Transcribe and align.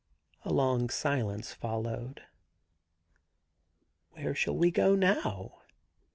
A 0.43 0.51
long 0.51 0.89
silence 0.89 1.53
followed. 1.53 2.23
* 2.77 4.13
Where 4.13 4.33
shall 4.33 4.57
we 4.57 4.71
go 4.71 4.95
now?' 4.95 5.61